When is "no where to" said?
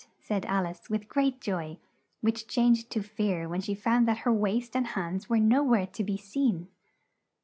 5.39-6.03